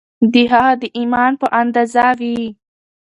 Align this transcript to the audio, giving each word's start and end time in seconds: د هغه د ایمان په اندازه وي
د 0.33 0.35
هغه 0.51 0.73
د 0.81 0.83
ایمان 0.97 1.31
په 1.41 1.47
اندازه 1.61 2.05
وي 2.19 2.41